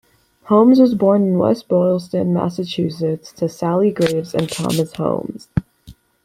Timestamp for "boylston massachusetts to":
1.67-3.47